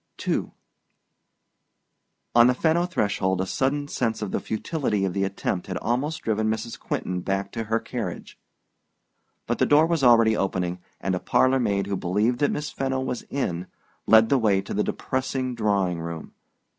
II 0.27 0.49
On 2.33 2.47
the 2.47 2.55
Fenno 2.55 2.87
threshold 2.87 3.39
a 3.39 3.45
sudden 3.45 3.87
sense 3.87 4.23
of 4.23 4.31
the 4.31 4.39
futility 4.39 5.05
of 5.05 5.13
the 5.13 5.23
attempt 5.23 5.67
had 5.67 5.77
almost 5.77 6.23
driven 6.23 6.49
Mrs. 6.49 6.79
Quentin 6.79 7.19
back 7.21 7.51
to 7.51 7.65
her 7.65 7.79
carriage; 7.79 8.39
but 9.45 9.59
the 9.59 9.67
door 9.67 9.85
was 9.85 10.03
already 10.03 10.35
opening, 10.35 10.79
and 10.99 11.13
a 11.13 11.19
parlor 11.19 11.59
maid 11.59 11.85
who 11.85 11.95
believed 11.95 12.39
that 12.39 12.49
Miss 12.49 12.71
Fenno 12.71 12.99
was 12.99 13.21
in 13.29 13.67
led 14.07 14.29
the 14.29 14.39
way 14.39 14.59
to 14.59 14.73
the 14.73 14.83
depressing 14.83 15.53
drawing 15.53 15.99
room. 15.99 16.33